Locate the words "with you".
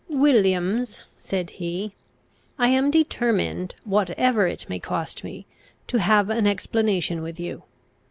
7.21-7.61